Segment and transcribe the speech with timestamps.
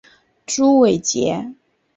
[0.47, 1.53] 朱伟捷。